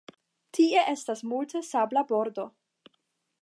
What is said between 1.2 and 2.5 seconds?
multe sabla bordo.